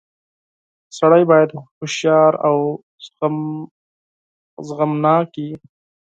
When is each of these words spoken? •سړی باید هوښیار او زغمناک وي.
•سړی 0.97 1.23
باید 1.31 1.49
هوښیار 1.79 2.33
او 2.47 2.57
زغمناک 4.67 5.29
وي. 5.43 5.51